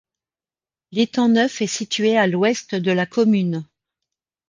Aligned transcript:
L'étang 0.91 1.29
Neuf 1.29 1.61
est 1.61 1.67
situé 1.67 2.17
à 2.17 2.25
l'ouest 2.25 2.73
de 2.73 2.91
la 2.91 3.05
commune. 3.05 3.63